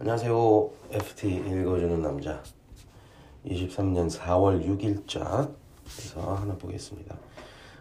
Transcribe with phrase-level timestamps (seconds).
[0.00, 0.70] 안녕하세요.
[0.92, 2.42] FT 읽어주는 남자.
[3.44, 5.54] 23년 4월 6일자
[5.86, 7.18] 에서 하나 보겠습니다.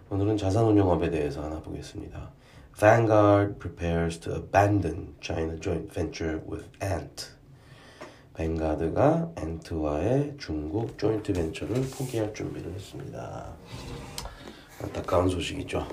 [0.10, 2.30] 오늘은 자산운용업에 대해서 하나 보겠습니다.
[2.78, 7.28] Vanguard prepares to abandon China joint venture with Ant.
[8.34, 13.54] 뱅가드가 엔트와의 중국 조인트 벤처를 포기할 준비를 했습니다.
[14.84, 15.88] 안타까운 소식이죠.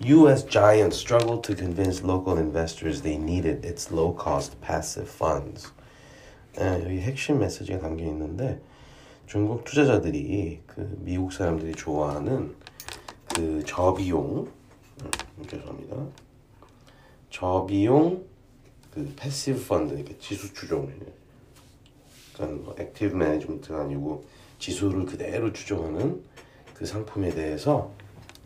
[0.00, 0.44] U.S.
[0.44, 5.72] giants struggled to convince local investors they needed its low-cost passive funds.
[6.60, 8.60] 예, 여기 핵심 메시지가 담겨 있는데
[9.26, 12.54] 중국 투자자들이 그 미국 사람들이 좋아하는
[13.34, 14.48] 그 저비용
[15.02, 15.96] 음, 죄송합니다.
[17.30, 18.24] 저비용
[18.94, 20.92] 그 passive 펀드 그러니까 지수 추종
[22.34, 24.24] 그러니까 뭐 active management가 아니고
[24.60, 26.22] 지수를 그대로 추종하는
[26.74, 27.92] 그 상품에 대해서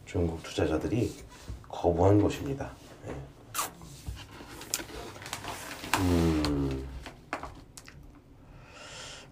[0.07, 1.13] 중국 투자자들이
[1.69, 2.71] 거부한 것입니다.
[3.09, 3.15] 예.
[5.99, 6.87] 음,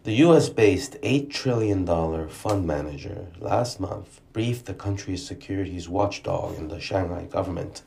[0.03, 1.85] The US-based $8 trillion
[2.31, 7.83] fund manager last month briefed the country's securities watchdog and the Shanghai government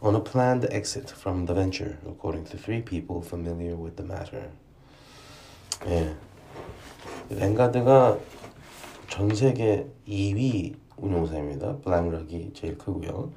[0.00, 4.50] on a planned exit from the venture, according to three people familiar with the matter.
[5.86, 6.14] 예.
[7.28, 8.18] 뱅가드가
[9.08, 11.78] 전 세계 2위 운용사입니다.
[11.78, 13.30] 블랙락이 제일 크고요.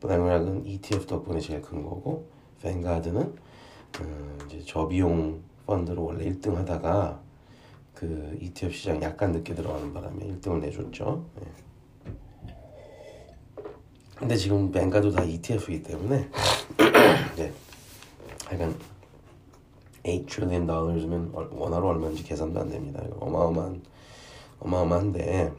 [0.00, 2.26] 블랙락은 ETF 덕분에 제일 큰 거고,
[2.62, 3.34] 뱅가드는
[4.00, 7.20] 음, 이제 저비용 펀드로 원래 1등 하다가
[7.94, 11.24] 그 ETF 시장 약간 늦게 들어가는 바람에 1등을 내줬죠.
[11.40, 11.68] 예.
[14.14, 16.28] 근데 지금 뱅가도 다 ETF이기 때문에
[17.36, 17.52] 네.
[18.46, 18.74] 하여간
[20.02, 23.02] 8 trillion dollars면 원화로 얼마인지 계산도 안 됩니다.
[23.20, 23.82] 어마어마한
[24.60, 25.52] 어마어마한데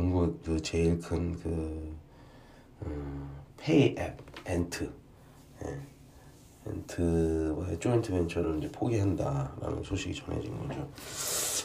[0.00, 1.94] 중국 그 제일 큰 그
[2.86, 4.90] 음, pay app Ant
[5.66, 5.78] 예.
[6.66, 10.88] Ant와의 조인트 벤처를 이제 포기한다라는 소식이 전해진 거죠.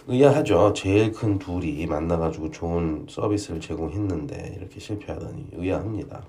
[0.07, 0.73] 의아하죠.
[0.73, 6.22] 제일 큰 둘이 만나가지고 좋은 서비스를 제공했는데 이렇게 실패하다니 의아합니다.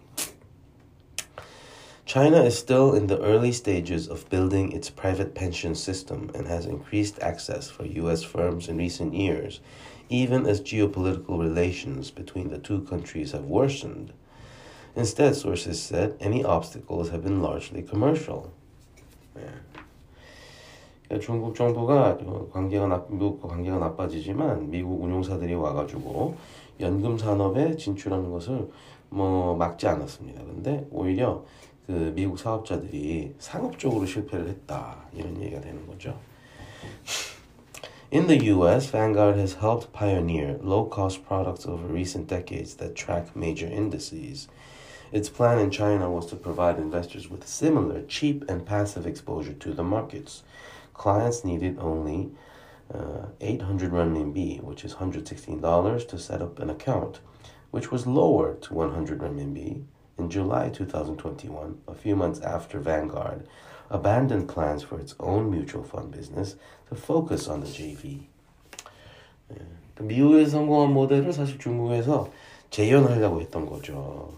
[2.06, 6.66] China is still in the early stages of building its private pension system and has
[6.66, 8.24] increased access for U.S.
[8.24, 9.62] firms in recent years,
[10.09, 14.12] even as geopolitical relations between the two countries have worsened.
[14.96, 18.52] Instead, sources said any obstacles have been largely commercial.
[19.38, 21.19] 예.
[21.19, 22.18] 중국 정부가
[22.52, 26.36] 관계가 나, 미국과 관계가 나빠지지만 미국 운용사들이 와가지고
[26.80, 28.69] 연금 산업에 진출하는 것을
[29.09, 30.42] 뭐 막지 않았습니다.
[30.44, 31.44] 근데 오히려
[31.88, 36.18] 그 미국 사업자들이 상업적으로 실패를 했다 이런 얘기가 되는 거죠.
[38.14, 43.36] In the US, Vanguard has helped pioneer low cost products over recent decades that track
[43.36, 44.50] major indices.
[45.12, 49.74] Its plan in China was to provide investors with similar cheap and passive exposure to
[49.74, 50.44] the markets.
[50.94, 52.31] Clients needed only
[52.94, 57.19] uh, 800 renminbi, which is $116, to set up an account,
[57.72, 59.84] which was lowered to 100 renminbi
[60.18, 63.47] in July 2021, a few months after Vanguard
[63.90, 66.56] abandoned plans for its own mutual fund business
[66.90, 68.28] to focus on the JV.
[70.00, 72.30] 미국에서 성공한 모델을 사실 중국에서
[72.72, 74.34] 재현하려고 했던 거죠.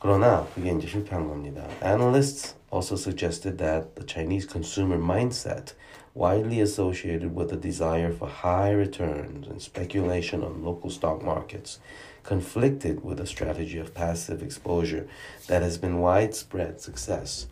[0.00, 1.62] 그러나 그게 이제 실패한 겁니다.
[1.82, 5.74] Analysts also suggested that the Chinese consumer mindset,
[6.14, 11.78] widely associated with a desire for high returns and speculation on local stock markets,
[12.24, 15.06] conflicted with a strategy of passive exposure
[15.48, 17.46] that has been widespread success,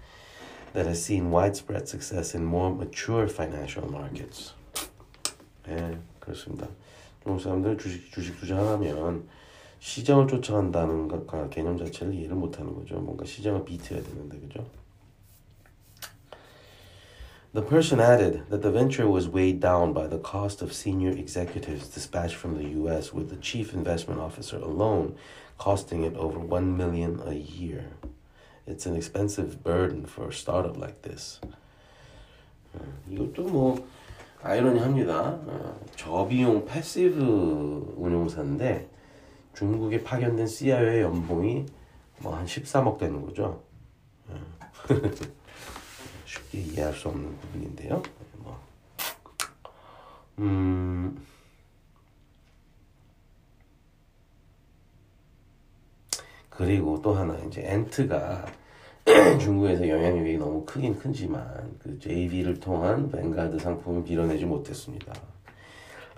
[0.73, 4.55] that has seen widespread success in more mature financial markets.
[5.67, 6.69] 네, 그렇습니다.
[7.23, 9.29] 중국 사람들 주식 주식 투자하면
[9.81, 12.97] 시장을 쫓아간다는 것 개념 자체를 이해를 못하는 거죠.
[13.01, 14.67] 뭔가 시장을 비트해야 되는데 그죠?
[17.55, 21.89] The person added that the venture was weighed down by the cost of senior executives
[21.89, 25.17] dispatched from the US with the chief investment officer alone
[25.57, 27.87] costing it over 1 million a year.
[28.67, 31.41] It's an expensive burden for a startup like this.
[33.11, 33.89] 이것도 뭐
[34.43, 35.39] 아이러니합니다.
[35.97, 38.89] 저비용 패시브 운용사인데
[39.55, 41.67] 중국에 파견된 CIO의 연봉이
[42.21, 43.63] 뭐 한 13억 되는 거죠.
[46.34, 48.02] 쉽게 이해할 수 없는 부분인데요.
[48.38, 48.60] 뭐.
[50.40, 51.24] 음,
[56.50, 58.46] 그리고 또 하나 이제 엔트가
[59.40, 65.14] 중국에서 영향력이 너무 크긴 크지만 그 JV를 통한 뱅가드 상품을 밀어내지 못했습니다.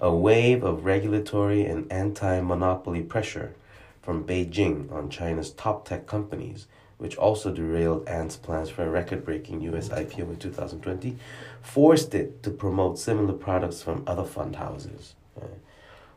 [0.04, 3.54] A wave of regulatory and anti-monopoly pressure
[4.02, 6.68] from Beijing on China's top tech companies
[6.98, 9.90] which also derailed Ant's plans for a record-breaking U.S.
[9.90, 11.18] IPO in 2020,
[11.62, 15.16] forced it to promote similar products from other fund houses.
[15.42, 15.46] 예.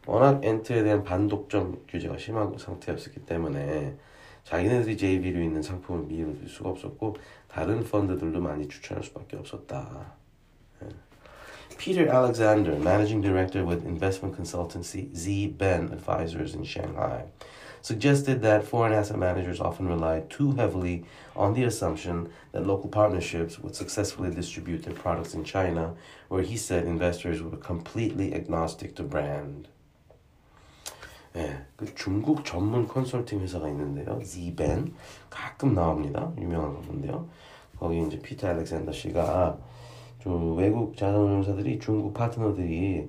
[0.06, 3.94] 워낙 엔트에 대한 반독점 규제가 심한 상태였기 때문에
[4.44, 7.16] 자기네들이 JV로 있는 상품을 밀어줄 수가 없었고
[7.48, 10.17] 다른 펀드들도 많이 추천할 수밖에 없었다.
[11.77, 11.77] 예.
[11.77, 17.25] Peter Alexander, managing director with investment consultancy Z Ben Advisors in Shanghai,
[17.81, 21.03] suggested that foreign asset managers often rely too heavily
[21.35, 25.93] on the assumption that local partnerships would successfully distribute their products in China,
[26.29, 29.67] where he said investors were completely agnostic to brand.
[31.35, 34.21] 예, 그 중국 전문 컨설팅 회사가 있는데요.
[34.23, 34.93] Zben
[35.31, 36.31] 가끔 나옵니다.
[36.37, 37.27] 유명한 건데요.
[37.79, 39.57] 거기 이제 피터 알렉산더 씨가
[40.20, 43.08] 좀 외국 자산운용사들이 중국 파트너들이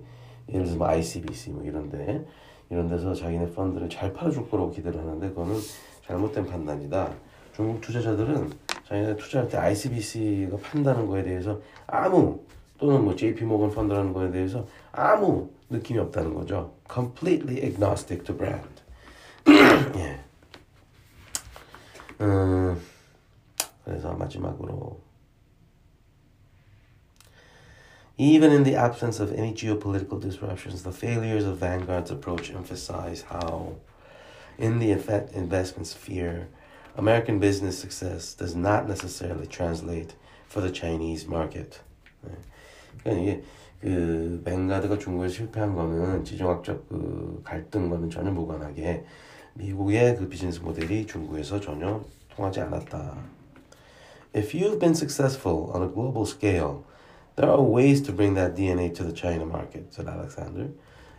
[0.50, 2.26] 예를 들어서 뭐 ICBC 뭐 이런데
[2.70, 5.56] 이런 데서 자기네 펀드를 잘 팔아줄 거라고 기대를 하는데 그거는
[6.06, 7.12] 잘못된 판단이다.
[7.56, 8.52] 중국 투자자들은
[8.88, 12.40] 자기네 투자할 때 ICBC가 판다는 거에 대해서 아무
[12.78, 16.74] 또는 뭐 JP 모건 펀드라는 거에 대해서 아무 느낌이 없다는 거죠.
[16.92, 18.70] Completely agnostic to brand.
[19.98, 20.20] 예.
[22.22, 22.80] 음,
[23.84, 25.00] 그래서 마지막으로
[28.19, 33.75] Even in the absence of any geopolitical disruptions, the failures of Vanguard's approach emphasize how,
[34.57, 36.47] in the inve- investment sphere,
[36.97, 40.15] American business success does not necessarily translate
[40.47, 41.81] for the Chinese market.
[42.25, 42.31] 네.
[43.03, 43.43] 그러니까 이게
[43.81, 49.05] 그 뱅가드가 중국에 실패한 거는 지정학적 그 갈등과는 전혀 무관하게
[49.55, 52.03] 미국의 그 비즈니스 모델이 중국에서 전혀
[52.37, 53.17] 통하지 않았다.
[54.35, 56.85] If you've been successful on a global scale,
[57.40, 60.68] there are ways to bring that DNA to the China market, said Alexander.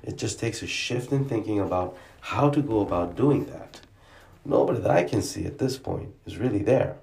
[0.02, 3.80] It just takes a shift in thinking about how to go about doing that.
[4.44, 6.96] Nobody that I can see at this point is really there.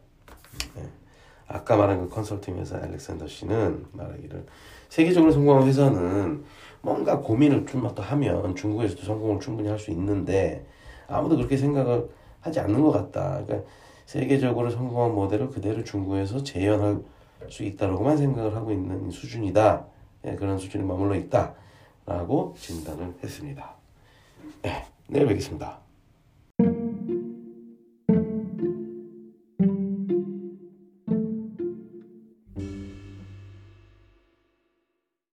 [0.76, 0.84] 네.
[1.48, 4.46] 아까 말한 그 컨설팅 회사 알렉산더 씨는 말하기를
[4.90, 6.44] 세계적으로 성공한 회사는
[6.82, 10.64] 뭔가 고민을 좀더 하면 중국에서도 성공을 충분히 할 수 있는데
[11.08, 12.08] 아무도 그렇게 생각을
[12.42, 13.42] 하지 않는 것 같다.
[13.46, 13.68] 그러니까
[14.06, 17.02] 세계적으로 성공한 모델을 그대로 중국에서 재현할
[17.50, 19.86] 수 있다라고만 생각을 하고 있는 수준이다.
[20.26, 23.76] 예, 그런 수준에 머물러 있다라고 진단을 했습니다.
[24.62, 25.87] 네, 내일 뵙겠습니다.